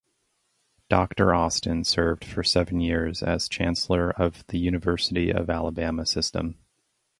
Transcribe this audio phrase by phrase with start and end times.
[0.89, 6.57] Doctor Austin served for seven years as Chancellor of The University of Alabama System.